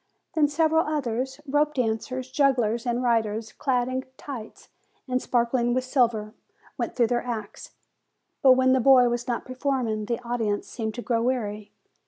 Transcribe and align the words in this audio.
Then 0.33 0.47
several 0.47 0.81
others, 0.87 1.39
rope 1.47 1.75
dancers, 1.75 2.31
jugglers, 2.31 2.87
and 2.87 3.03
riders, 3.03 3.51
clad 3.51 3.87
in 3.87 4.03
tights, 4.17 4.69
and 5.07 5.21
sparkling 5.21 5.75
with 5.75 5.83
silver, 5.83 6.33
went 6.75 6.95
through 6.95 7.05
their 7.05 7.21
acts; 7.21 7.73
but 8.41 8.53
when 8.53 8.73
the 8.73 8.79
boy 8.79 9.09
was 9.09 9.27
not 9.27 9.45
performing, 9.45 10.05
the 10.05 10.19
audience 10.23 10.67
seemed 10.67 10.95
to 10.95 11.03
grow 11.03 11.21
weary. 11.21 11.71